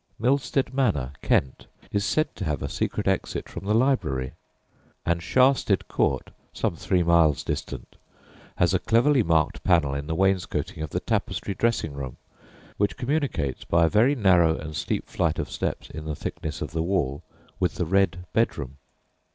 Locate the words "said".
2.03-2.35